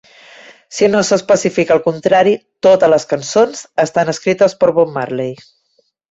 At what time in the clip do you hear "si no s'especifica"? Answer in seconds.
0.75-1.75